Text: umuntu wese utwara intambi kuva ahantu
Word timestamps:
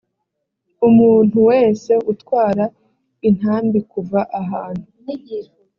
umuntu 0.87 1.35
wese 1.49 1.91
utwara 2.11 2.65
intambi 3.29 3.79
kuva 3.91 4.19
ahantu 4.41 4.85